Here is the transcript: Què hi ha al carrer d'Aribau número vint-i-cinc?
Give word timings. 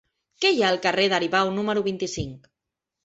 Què 0.45 0.49
hi 0.53 0.61
ha 0.63 0.71
al 0.75 0.79
carrer 0.87 1.05
d'Aribau 1.13 1.53
número 1.59 1.85
vint-i-cinc? 1.89 2.51